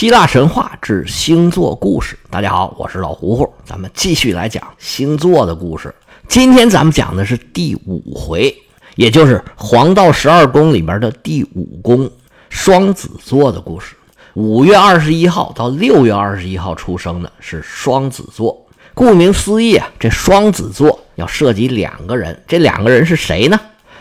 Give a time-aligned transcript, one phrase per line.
[0.00, 2.18] 希腊神话之星座故事。
[2.30, 5.94] 大家好，我是老胡胡，咱们继续来讲星座的故事。
[6.26, 8.56] 今天咱们讲的是第五回，
[8.96, 12.10] 也就是黄道十二宫里面的第五宫
[12.48, 13.94] 双子座的故事。
[14.32, 18.58] 五月二十一号到六月二十一号出生的是双子座。
[18.94, 23.60] 顾名思义啊，这双子座要涉及两个人，这两个人是谁呢？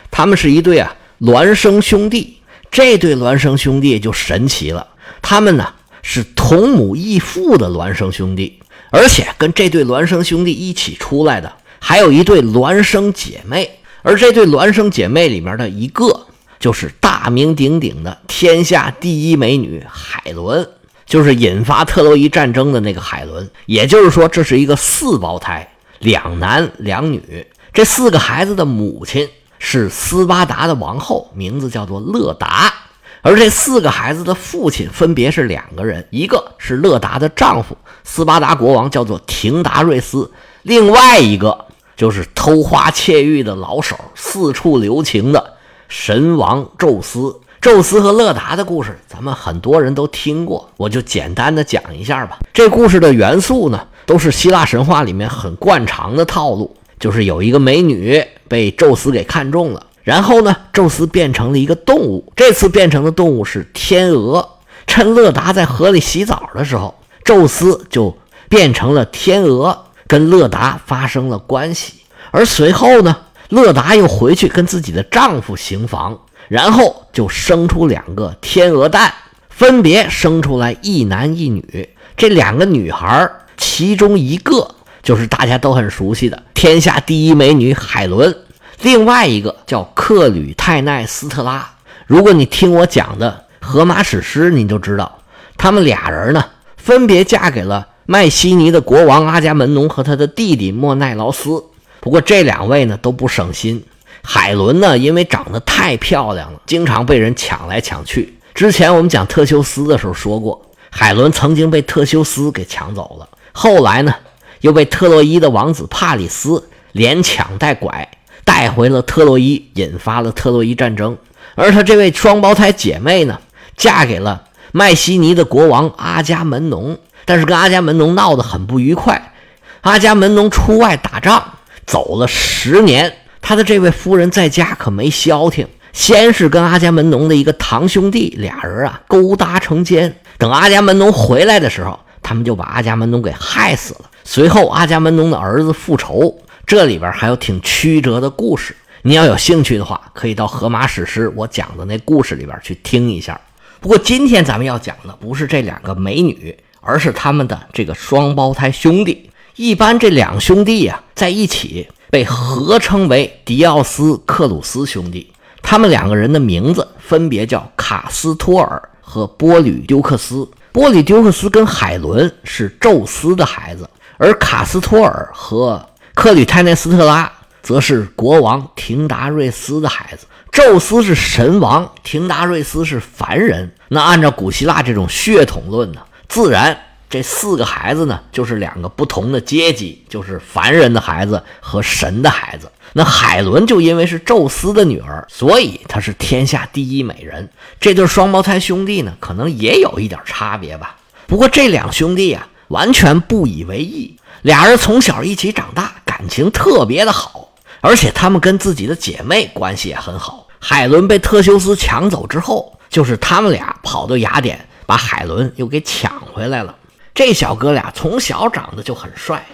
[0.10, 2.38] 他们是一对啊孪生兄弟。
[2.72, 4.88] 这对孪生兄弟就神奇了，
[5.22, 16.28] 他们呢是同母异父的孪生兄弟，而且跟这对孪生兄弟一起出来的还有一对孪生姐妹，而这对孪生姐妹里面的一个
[16.60, 20.68] 就是大名鼎鼎的天下第一美女海伦，
[21.06, 23.50] 就是引发特洛伊战争的那个海伦。
[23.66, 29.28] 也就是说，这是一个四胞胎，两男两女，这四个孩子的母亲。
[29.62, 32.74] 是斯巴达的王后，名字叫做勒达，
[33.22, 40.32] 而这四个孩子的父亲分别是两个人，一个是勒达的丈夫斯巴达国王，叫做廷达瑞斯；
[40.64, 45.54] 另外一个就是偷花窃玉的老手，四处留情的
[45.88, 47.36] 神王宙斯。
[47.62, 52.40] 宙斯和勒达的故事，咱们很多人都听过，我就简单的讲一下吧。
[52.54, 56.74] 这故事的元素呢，都是希腊神话里面很惯常的套路。
[57.00, 64.58] 就是有一个美女被宙斯给看中了，然后呢，宙斯变成了一个动物，这次变成的动物是天鹅。
[64.88, 68.18] 趁勒达在河里洗澡的时候，宙斯就
[68.50, 71.94] 变成了天鹅，跟勒达发生了关系。
[72.32, 73.16] 而随后呢，
[73.50, 79.14] 勒达又回去跟自己的丈夫行房，然后就生出两个天鹅蛋，
[79.48, 81.88] 分别生出来一男一女。
[82.18, 84.74] 这两个女孩，其中一个。
[85.04, 88.36] 就是大家都很熟悉的天下第一美女海伦，
[88.82, 91.70] 另外一个叫克吕泰奈斯特拉。
[92.08, 95.20] 如果你听我讲的《荷马史诗》，你就知道，
[95.58, 96.46] 他们俩人呢，
[96.78, 101.64] 分别嫁给了麦西尼的国王阿伽门农和他的弟弟莫奈劳斯。
[102.00, 103.84] 不过这两位呢都不省心，
[104.24, 108.40] 海伦呢因为长得太漂亮了，经常被人抢来抢去。
[108.54, 113.28] 之前我们讲特修斯的时候说过，海伦曾经被特修斯给抢走了。
[113.52, 114.16] 后来呢？
[114.62, 116.62] 又被特洛伊的王子帕里斯
[116.92, 118.06] 连抢带拐
[118.50, 121.16] 带回了特洛伊，引发了特洛伊战争。
[121.54, 123.40] 而他这位双胞胎姐妹呢，
[123.78, 129.34] 嫁给了迈锡尼的国王阿伽门农，但是跟阿伽门农闹得很不愉快。
[129.82, 131.44] 阿伽门农出外打仗
[131.86, 144.10] 走了十年，他的这位夫人在家可没消停，先是跟阿伽门农的一个堂兄弟俩人啊勾搭成奸，等阿伽门农回来的时候，他们就把阿伽门农给害死了。
[144.24, 146.36] 随后，阿伽门农的儿子复仇，
[146.70, 148.76] 这里边还有挺曲折的故事。
[149.02, 153.42] 你要有兴趣的话，可以到《荷马史诗》我讲的那故事里边去听一下。
[153.80, 159.32] 不过今天咱们要讲的不是这两个美女，而是他们的这个双胞胎兄弟。
[159.56, 165.34] 一般这两兄弟呀在一起被合称为迪奥斯克鲁斯兄弟。
[165.64, 170.48] 他们两个人的名字分别叫卡斯托尔和波吕丢克斯。
[170.72, 173.90] 波吕丢克斯跟海伦是宙斯的孩子。
[174.20, 175.84] 而卡斯托尔和
[176.20, 177.32] 克吕泰内斯特拉
[177.62, 180.28] 则是国王廷达瑞斯的孩子。
[180.52, 183.72] 宙斯是神王，廷达瑞斯是凡人。
[183.88, 186.78] 那按照古希腊这种血统论呢，自然
[187.10, 192.70] 这四个孩子呢就是两个不同的阶级，就是凡人的孩子和神的孩子。
[192.92, 197.50] 那海伦就因为是宙斯的女儿，所以她是天下第一美人。
[197.80, 200.98] 这对双胞胎兄弟呢，可能也有一点差别吧。
[201.28, 202.46] 不过这两兄弟呀。
[202.70, 207.48] 完全不以为意，俩人从小一起长大，感情特别的好，
[207.80, 210.46] 而且他们跟自己的姐妹关系也很好。
[210.60, 216.76] 海伦被特修斯抢走之后，就是他们俩跑到雅典，把海伦又给抢回来了。
[217.16, 219.46] 这小哥俩从小长得就很帅，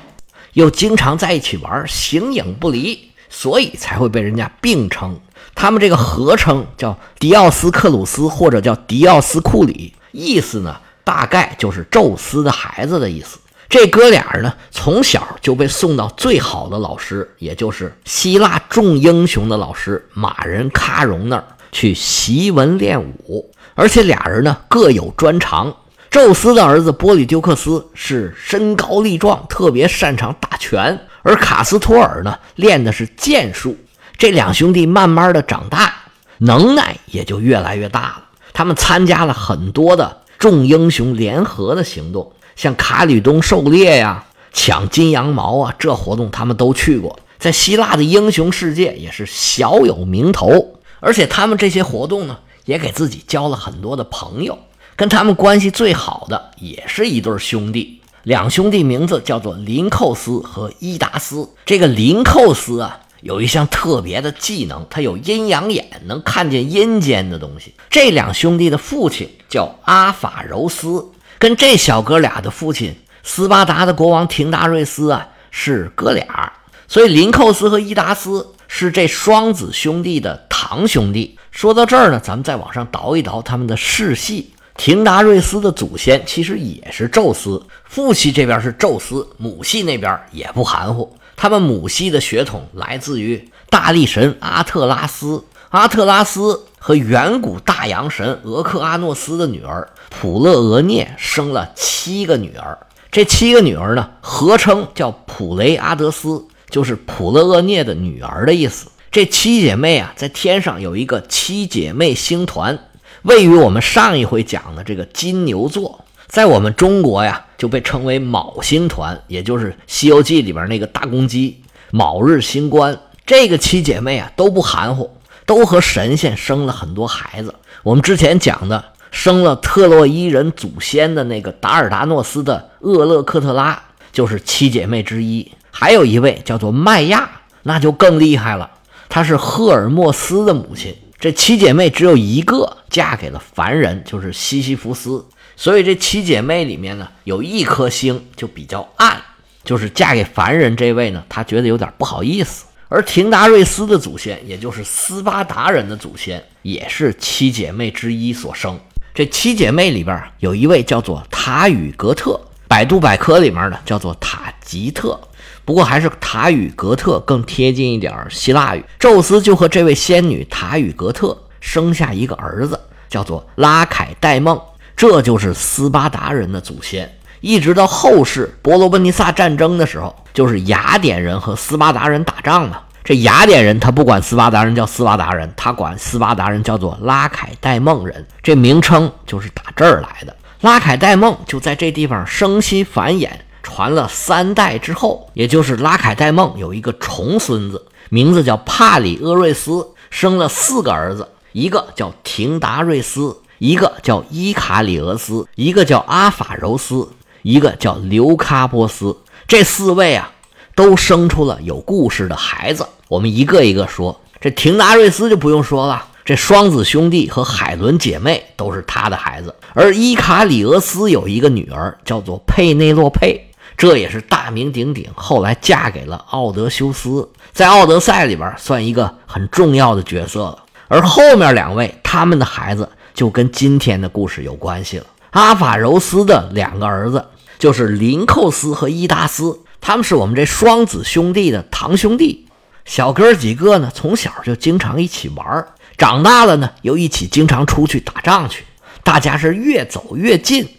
[0.54, 5.20] 又经常在一起玩，形影不离，所以才会被人家并称。
[5.54, 10.76] 他们这个合称叫迪奥斯克鲁斯，或者叫迪奥斯库里，意思呢？
[11.04, 13.38] 大概就是宙斯的孩子的意思。
[13.68, 23.52] 这哥俩呢，从小就被送到最好的老师，也就是希腊众英雄的老师马人喀戎那儿去习文练武。
[23.74, 25.76] 而且俩人呢各有专长。
[26.10, 33.76] 宙斯的儿子波里丢克斯是身高力壮，特别擅长打拳；而卡斯托尔呢练的是剑术。
[34.16, 35.94] 这两兄弟慢慢的长大，
[36.38, 38.24] 能耐也就越来越大了。
[38.54, 40.22] 他们参加了很多的。
[40.38, 50.80] 众英雄联合的行动，像卡吕冬狩猎呀、抢金羊毛啊，这活动他们都去过，在希腊的英雄世界也是小有名头。
[51.00, 54.58] 而且他们这些活动呢，也给自己交了很多的朋友。
[54.96, 61.50] 跟他们关系最好的也是一对兄弟，两兄弟名字叫做林寇斯和伊达斯。
[61.66, 67.74] 这个林寇斯啊，有一项特别的技能，他有阴阳眼，能看见阴间的东西。
[67.90, 71.06] 这两兄弟的父亲叫阿法柔斯，
[71.40, 76.54] 跟这小哥俩的父亲斯巴达的国王廷达瑞斯啊是哥俩，
[76.88, 81.38] 所以林寇斯和伊达斯是这双子兄弟的堂兄弟。
[81.52, 84.52] 说到这儿呢，咱们再往上倒一倒他们的世系。
[84.78, 91.18] 廷达瑞斯的祖先其实也是宙斯，父系这边是宙斯，母系那边也不含糊。
[91.38, 102.78] 他们母系的血统来自于大力神阿特拉斯，阿特拉斯和远古大洋神俄克阿诺斯的女儿普勒俄涅生了七个女儿，
[103.12, 108.86] 这七个女儿呢合称叫普雷阿德斯，就是普勒俄涅的女儿的意思。
[109.12, 112.78] 这七姐妹啊，在天上有一个七姐妹星团，
[113.24, 122.96] 位于我们上一回讲的这个金牛座，在我们中国呀，就被称为卯星团，也就是《西游记》里边那个大公鸡卯日星官。
[123.26, 125.10] 这个七姐妹啊，都不含糊，
[125.46, 127.54] 都和神仙生了很多孩子。
[127.84, 133.82] 我们之前讲的，生了特洛伊人祖先的那个达尔达诺斯的厄勒克特拉，
[134.12, 135.52] 就是七姐妹之一。
[135.72, 137.30] 还有一位叫做麦亚，
[137.64, 138.72] 那就更厉害了。
[139.10, 145.26] 她是赫尔墨斯的母亲，这七姐妹只有一个嫁给了凡人，就是西西弗斯。
[145.56, 149.22] 所以这七姐妹里面呢，有一颗星就比较暗，
[149.64, 152.65] 就是嫁给凡人这位呢，她觉得有点不好意思。
[152.88, 158.80] 而廷达瑞斯的祖先，也就是斯巴达人的祖先，也是七姐妹之一所生。
[159.14, 165.20] 这七姐妹里边有一位叫做塔与格特，百度百科里面呢叫做塔吉特。
[165.64, 168.86] 不过还是塔与格特更贴近一点希腊语。
[169.00, 172.80] 宙斯就和这位仙女塔与格特生下一个儿子，
[173.10, 174.62] 叫做拉凯戴梦，
[174.96, 177.12] 这就是斯巴达人的祖先。
[177.46, 182.80] 一直到后世伯罗奔尼撒战争的时候，就是雅典人和斯巴达人打仗嘛。
[183.04, 190.36] 这雅典人他不管斯巴达人叫斯巴达人，他管斯巴达人叫做拉凯戴梦人，这名称就是打这儿来的。
[190.62, 193.30] 拉凯戴梦就在这地方生息繁衍。
[193.62, 207.08] 传了三代之后，也就是拉凯戴梦有一个重孙子，名字叫帕里厄瑞斯，生了四个儿子，一个叫廷达瑞斯，一个叫伊卡里俄斯，一个叫阿法柔斯，
[207.46, 209.16] 一个叫刘喀波斯。
[209.48, 210.32] 这四位啊，
[210.74, 212.88] 都生出了有故事的孩子。
[213.08, 214.20] 我们一个一个说。
[214.42, 219.54] 这廷达瑞斯就不用说了，这双子兄弟和海伦姐妹都是他的孩子。
[219.76, 223.40] 而伊卡里俄斯有一个女儿，叫做佩内洛佩。
[223.78, 230.64] 这也是大名鼎鼎，后来嫁给了奥德修斯，在《奥德赛》里边算一个很重要的角色了。
[230.88, 235.06] 而后面两位他们的孩子就跟今天的故事有关系了。
[235.36, 237.26] 阿法柔斯的两个儿子
[237.60, 242.48] 就是林寇斯和伊达斯，他们是我们这双子兄弟的堂兄弟。
[242.86, 245.68] 小哥几个呢，从小就经常一起玩，
[245.98, 248.64] 长大了呢又一起经常出去打仗去，
[249.04, 250.70] 大家是越走越近。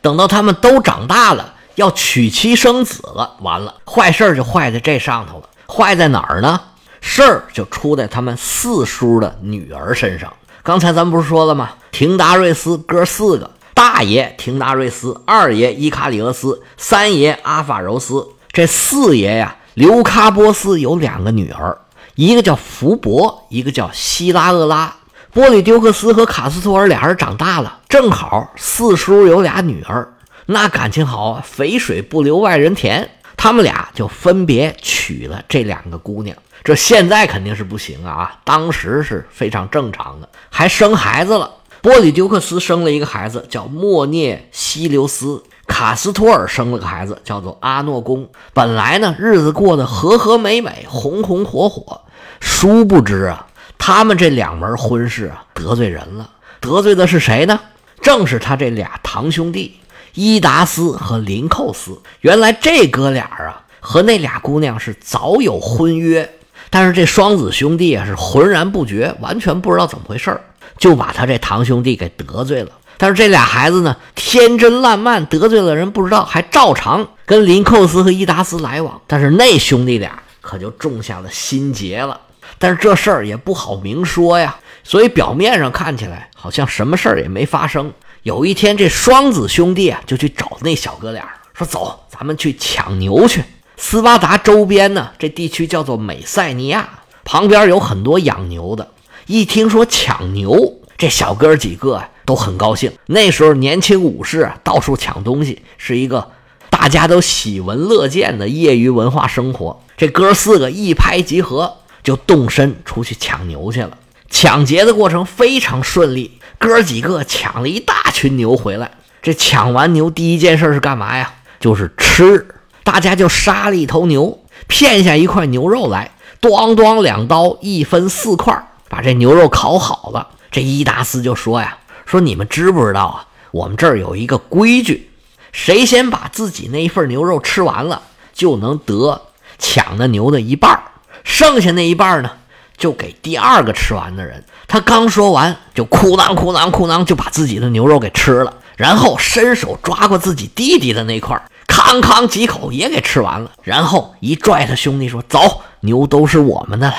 [0.00, 1.54] 等到他们都长大了。
[1.74, 5.48] 要娶妻生子了，完了，坏事就坏在这上头了。
[5.66, 6.60] 坏在哪儿呢？
[7.00, 10.32] 事儿就出在他们四叔的女儿身上。
[10.62, 11.70] 刚才咱不是说了吗？
[11.90, 18.26] 廷达瑞斯哥四个，大爷廷达瑞斯，二爷伊卡里俄斯，三爷阿法柔斯。
[18.50, 21.76] 这四爷呀，刘喀波斯有两个女儿，
[22.14, 24.96] 一个叫福伯，一个叫希拉厄拉。
[25.30, 30.10] 波里丢克斯和卡斯托尔俩人长大了，正好四叔有俩女儿。
[30.46, 33.10] 那感情好啊，肥水不流外人田。
[33.36, 36.34] 他们俩就分别娶了这两个姑娘。
[36.64, 41.50] 这现在肯定是不行啊，当时是非常正常的，还生孩子了。
[41.86, 48.28] 波里丢克斯生了一个孩子，叫莫涅西留斯；卡斯托尔生了个孩子，叫做阿诺公。
[48.52, 52.00] 本来呢，日子过得和和美美，红红火火。
[52.40, 53.46] 殊不知啊，
[53.78, 56.28] 他们这两门婚事啊，得罪人了。
[56.58, 57.60] 得罪的是谁呢？
[58.02, 59.76] 正是他这俩堂兄弟。
[60.14, 66.28] 伊达斯和林寇斯，原来这哥俩啊，和那俩姑娘是早有婚约，
[66.68, 70.40] 但是这双子兄弟啊是浑然不觉，完全不知道怎么回事儿
[70.78, 72.70] 就把他这堂兄弟给得罪了。
[72.98, 79.00] 但是这俩孩子呢，天真烂漫，得罪了人不知道，还照常跟林寇斯和伊达斯来往。
[79.06, 82.20] 但是那兄弟俩可就种下了心结了。
[82.58, 87.92] 但是这事儿也不好明说呀，所以表面上看起来好像什么事儿也没发生。
[88.22, 93.44] 有一天，这双子兄弟啊，就去找那小哥俩，说：“走，咱们去抢牛去。
[93.76, 96.88] 斯巴达周边呢，这地区叫做美塞尼亚，
[97.24, 98.88] 旁边有很多养牛的。
[99.26, 102.92] 一听说抢牛，这小哥几个都很高兴。
[103.06, 106.30] 那时候年轻武士，到处抢东西，是一个
[106.70, 109.82] 大家都喜闻乐见的业余文化生活。
[109.96, 113.98] 这哥四个一拍即合，就动身出去抢牛去了。
[114.30, 118.92] 抢劫的过程非常顺利，哥几个抢了一大群牛回来。
[119.22, 121.34] 这抢完牛，第一件事是干嘛呀？
[121.58, 122.46] 就是吃。
[122.84, 130.28] 大家就杀了一头牛，片下一块牛肉来，咣咣两刀，一分四块，把这牛肉烤好了。
[130.50, 133.26] 这伊达斯就说呀：“说你们知不知道啊？
[133.50, 135.10] 我们这儿有一个规矩，
[135.52, 138.02] 谁先把自己那一份牛肉吃完了，
[138.32, 139.22] 就能得
[139.58, 140.80] 抢的牛的一半
[141.24, 142.30] 剩下那一半呢，
[142.76, 148.54] 就给第二个吃完的人。”他刚说完，就哭囔哭囔哭囔，就把自己的牛肉给吃了。
[148.76, 153.50] 然后伸手抓过自己弟弟的那块，康康几口也给吃完了。
[153.62, 156.94] 然后一拽他兄弟说：“走，牛都是我们的了。”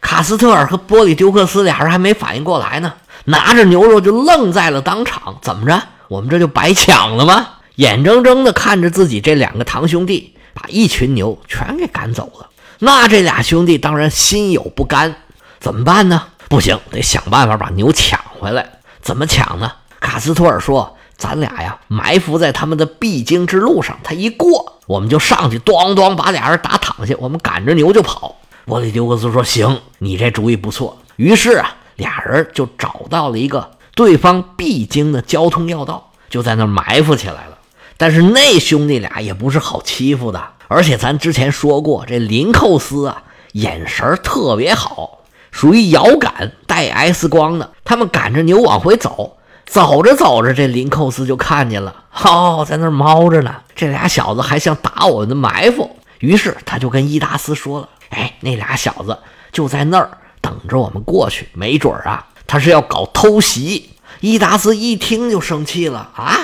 [0.00, 5.38] 卡斯特尔和波里丢克斯俩人还没反应过来呢，拿着牛肉就愣在了当场。
[5.42, 5.82] 怎么着？
[6.08, 7.46] 我们这就白抢了吗？
[7.76, 12.48] 眼睁睁地看着自己这两个堂兄弟把一群牛全给赶走了。
[12.78, 15.14] 那这俩兄弟当然心有不甘。
[15.60, 16.22] 怎么办呢？
[16.48, 18.66] 不行，得想办法把牛抢回来。
[19.00, 19.72] 怎么抢呢？
[20.00, 20.94] 卡斯托尔说。
[21.16, 28.36] 咱俩呀，埋伏在他们的必经之路上，他一过，我们就上去，咣咣把俩人打躺下，我们赶着牛就跑。
[28.68, 37.58] 波利丢克斯说：“行，你这主意不错。”于是啊，俩人就找到了一个对方必经的交通要道，就在那埋伏起来了。
[37.96, 43.22] 但是那兄弟俩也不是好欺负的，而且咱之前说过，这林寇斯啊，
[43.54, 45.20] 眼神特别好，
[45.50, 47.72] 属于遥感带 X 光的。
[47.84, 49.34] 他们赶着牛往回走。
[49.66, 51.94] 走着走着，这林寇斯就看见了，
[52.24, 53.54] 哦，在那儿猫着呢。
[53.76, 59.18] 这俩小子还想打我们的埋伏，于是他就跟伊达斯说了：“哎，那俩小子
[59.52, 60.10] 就在那儿
[60.40, 66.36] 等着我们过去，没准啊，他是要搞偷袭。”伊达斯一听就生气了：“啊，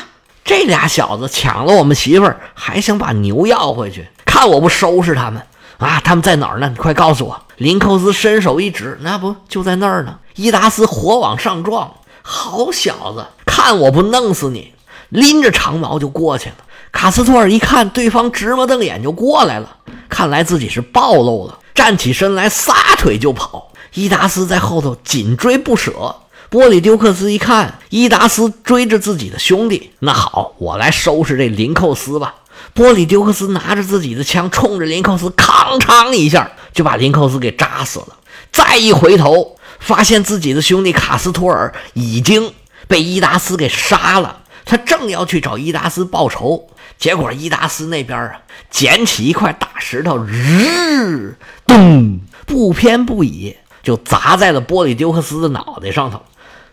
[0.45, 5.43] 这俩小子抢了我们媳妇儿，还想把牛要回去，看我不收拾他们
[5.79, 6.01] 啊！
[6.05, 6.69] 他们在哪儿呢？
[6.69, 11.93] 你快告诉我！”林寇斯伸手一指：“那不就在那儿呢？”伊达斯火往上撞。
[12.23, 14.73] 好小子，看我不弄死你！
[15.09, 16.57] 拎着长矛就过去了。
[16.95, 19.77] 卡斯托尔一看对方直目瞪眼就过来了，
[20.09, 23.71] 看来自己是暴露了，站起身来撒腿就跑。
[23.93, 26.15] 伊达斯在后头紧追不舍。
[26.49, 32.37] 波里丢克斯一看伊达斯追着自己的兄弟，那好，我来收拾这林寇斯吧。
[32.73, 38.17] 波里丢克斯拿着自己的枪冲着林寇斯，吭嚓一下就把林寇斯给扎死了。
[38.51, 39.57] 再一回头。
[39.81, 42.51] 发现自己的兄弟卡斯托尔已经
[42.89, 46.69] 被伊达斯给杀了，他正要去找伊达斯报仇，
[46.99, 48.33] 结果伊达斯那边啊
[48.71, 56.23] 捡起一块大石头，日咚，不偏不倚就砸在了波里丢克斯的脑袋上头，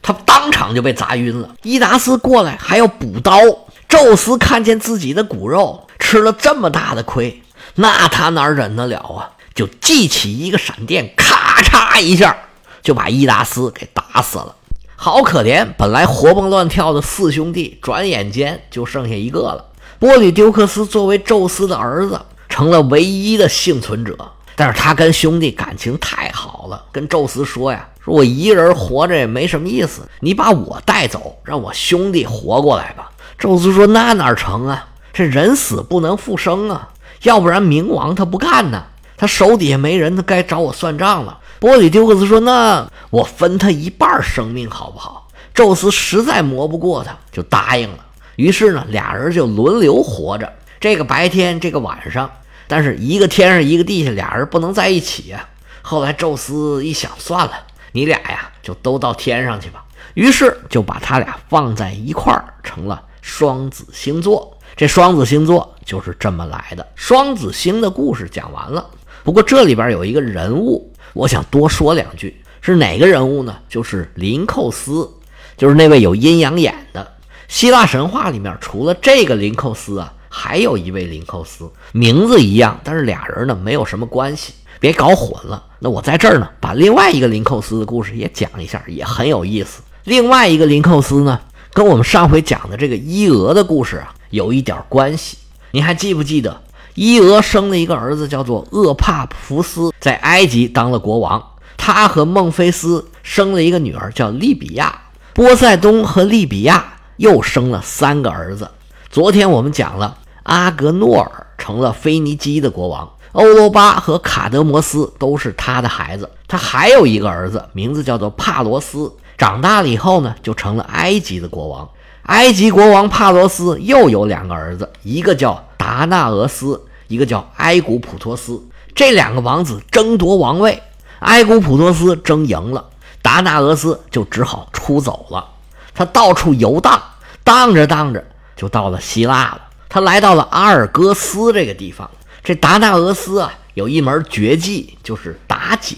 [0.02, 1.50] 他当场就被砸晕了。
[1.64, 3.40] 伊达斯过来还要补刀，
[3.88, 7.42] 宙斯看见自己的骨肉吃了这么大的亏，
[7.76, 9.32] 那他哪忍得了啊？
[9.54, 12.36] 就记起一个闪电，咔嚓一下。
[12.82, 14.56] 就把伊达斯给打死了，
[15.04, 15.68] 好可怜！
[15.80, 19.66] 本来活蹦乱跳的四兄弟，转眼间就剩下一个了。
[19.98, 24.16] 波里丢克斯作为宙斯的儿子，成了唯一的幸存者。
[24.56, 34.88] 但是他跟兄弟感情太好了，跟宙斯说呀：“说我一人活着也没什么意思，你把我带走，让我兄弟活过来吧。”宙斯说：“那哪成啊？
[35.12, 36.90] 这人死不能复生啊，
[37.24, 38.84] 要不然冥王他不干呢，
[39.18, 48.04] 他手底下没人，他该找我算账了。”波里丢克斯说：“那我分他一半生命好不好？”宙斯实在磨不过他，就答应了。
[48.36, 52.28] 于是呢，俩人就轮流活着，这个白天，这个晚上。
[52.68, 55.48] 但是一个天上，一个地下，俩人不能在一起呀。
[55.84, 57.54] 后来宙斯一想，算了，
[57.92, 59.86] 你俩呀，就都到天上去吧。
[60.16, 64.58] 于是就把他俩放在一块儿，成了双子星座。
[64.76, 66.88] 这双子星座就是这么来的。
[66.96, 68.90] 双子星的故事讲完了。
[69.24, 70.91] 不过这里边有一个人物。
[71.14, 73.58] 我想多说两句，是哪个人物呢？
[73.68, 75.10] 就是林寇斯，
[75.58, 77.06] 就是那位有阴阳眼的。
[77.48, 85.66] 希腊神话里面，除了这个林寇斯啊，还有一位林寇斯，名字一样，但是俩人呢没有什么关系，别搞混了。
[85.80, 89.82] 那我在这儿呢，把另外一个林寇斯的故事也讲一下，也很有意思。
[90.06, 91.40] 另外一个林寇斯呢，
[91.74, 95.38] 跟我们上回讲的这个伊俄的故事啊，有一点关系。
[95.72, 96.62] 你还记不记得？
[96.94, 101.42] 伊俄生了一个儿子，叫做厄帕福斯，在埃及当了国王。
[101.78, 104.94] 他和孟菲斯生了一个女儿，叫利比亚。
[105.34, 106.84] 波塞冬和利比亚
[107.18, 108.70] 又生了三个儿子。
[109.10, 116.30] 昨天我们讲了，阿格诺尔成了腓尼基的国王，欧罗巴和卡德摩斯都是他的孩子。
[116.48, 119.12] 他还有一个儿子，名字叫做帕罗斯。
[119.38, 121.90] 长大了以后呢，就成了埃及的国王。
[122.24, 128.64] 埃及国王帕罗斯又有两个儿子，一个叫达纳俄斯，一个叫埃古普托斯。
[128.96, 130.82] 这两个王子争夺王位，
[131.20, 132.86] 埃古普托斯争赢了，
[133.22, 135.46] 达纳俄斯就只好出走了。
[135.94, 136.98] 他到处游荡，
[137.44, 139.62] 荡着荡着就到了希腊了。
[139.90, 142.10] 他来到了阿尔戈斯这个地方。
[142.42, 145.98] 这达纳俄斯啊，有一门绝技，就是打井，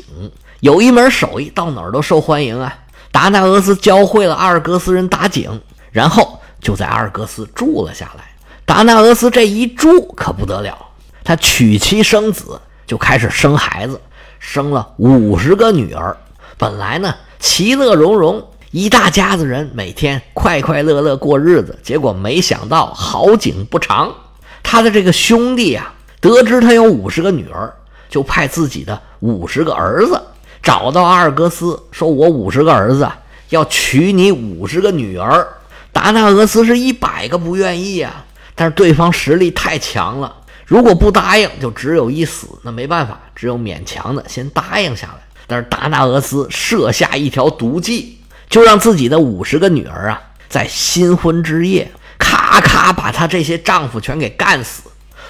[0.61, 2.75] 有一门手艺，到哪儿都受欢迎啊。
[3.11, 8.32] 达纳俄斯教会了阿尔戈斯人打井，然后就在阿尔戈斯住了下来。
[8.65, 10.77] 达纳俄斯这一住可不得了，
[11.23, 12.59] 他娶妻生子。
[12.85, 13.99] 就开始生孩子，
[14.39, 16.15] 生了五十个女儿。
[16.57, 21.79] 本来呢，其乐融融，一大家子人每天快快乐乐过日子。
[21.81, 24.13] 结果没想到好景不长，
[24.61, 27.73] 他的这个兄弟啊，得知他有五十个女儿，
[28.09, 30.21] 就派自己的五十个儿子
[30.61, 33.09] 找到阿尔戈斯，说：“我五十个儿子
[33.47, 35.47] 要娶你五十个女儿。”
[35.93, 38.25] 达纳俄斯是一百个不愿意啊，
[38.55, 40.35] 但是对方实力太强了。
[40.65, 42.47] 如果不答应，就只有一死。
[42.63, 45.23] 那没办法，只有勉强的先答应下来。
[45.45, 48.19] 但是达纳俄斯设下一条毒计，
[48.49, 54.83] 就让自己的五十个女儿啊，在新婚之夜，咔咔把她这些丈夫全给干死。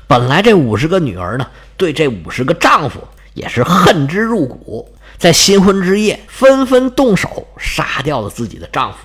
[0.06, 3.00] 本来这五十个女儿呢，对这五十个丈夫
[3.34, 9.00] 也是恨之入骨，在新婚之夜纷纷动手杀掉了自己的丈夫。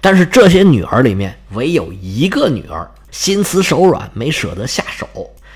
[0.00, 5.06] 但是这些女儿里面，唯有一个女儿心慈手软，没舍得下手。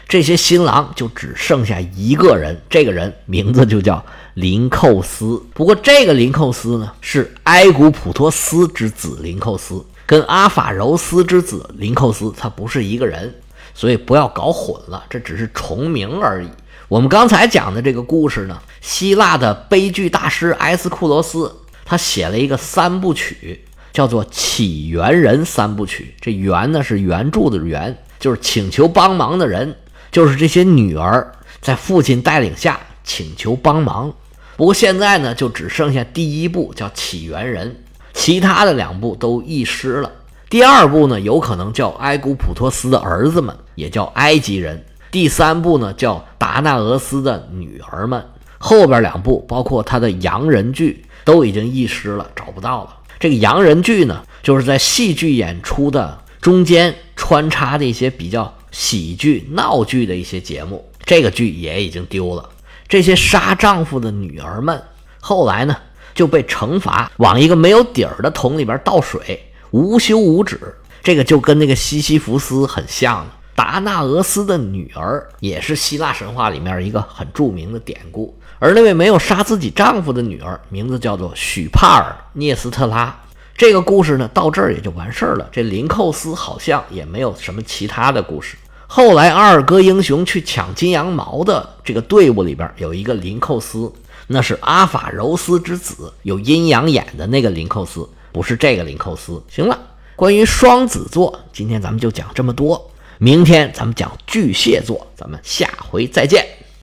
[0.09, 4.03] 这些新郎就只剩下一个人，这个人名字就叫
[4.35, 5.43] 林寇斯。
[5.55, 13.35] 不过这个林寇斯呢，是埃古普托斯之子林寇斯，跟阿法柔斯之子林寇斯他不是一个人，
[13.75, 16.49] 所以不要搞混了，这只是重名而已。
[16.87, 21.53] 我们刚才讲的这个故事呢，希腊的悲剧大师埃斯库罗斯
[21.85, 26.15] 他写了一个三部曲，叫做《起源人三部曲》。
[26.23, 29.77] 这源呢是原著的源，就是请求帮忙的人。
[30.11, 34.11] 就是这些女儿在父亲带领下请求帮忙，
[34.57, 37.71] 不过现在呢，就只剩下第一部叫《起源人》，
[38.15, 40.11] 其他的两部都遗失了。
[40.49, 44.83] 第二部呢，有可能叫埃古普托斯的儿子们，也叫埃及人。
[45.11, 48.25] 第三部呢，叫达纳俄斯的女儿们。
[48.57, 52.97] 后边两部，包括他的洋人剧，都已经遗失了，找不到了。
[53.19, 58.55] 这个洋人剧呢，就是在戏剧演出的中间穿插的一些比较。
[58.71, 62.51] 喜剧、闹剧的一些节目，这个剧也已经丢了。
[62.87, 64.81] 这些杀丈夫的女儿们，
[65.21, 65.75] 后来呢
[66.15, 70.61] 就被惩罚，往一个没有底儿的桶里边倒水，无休无止。
[71.03, 73.27] 这个就跟那个西西弗斯很像。
[73.59, 78.33] 达纳俄斯的女儿也是希腊神话里面一个很著名的典故。
[78.61, 83.13] 而那位没有杀自己丈夫的女儿，名字叫做许帕尔涅斯特拉。
[83.57, 85.49] 这个故事呢，到这儿也就完事儿了。
[85.51, 88.57] 这林寇斯好像也没有什么其他的故事。
[88.87, 93.93] 后来阿尔戈英雄去抢金羊毛的这个队伍里边有一个林寇斯，
[94.29, 99.43] 那是阿法柔斯之子，有阴阳眼的那个林寇斯，不是这个林寇斯。
[99.49, 99.77] 行了，
[100.15, 102.88] 关于双子座，今天咱们就讲这么多。
[103.19, 106.47] 明天咱们讲巨蟹座，咱们下回再见。